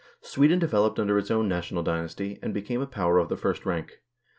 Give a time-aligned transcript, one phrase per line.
[0.23, 4.01] Sweden developed under its own national dynasty, and became a power of the first rank.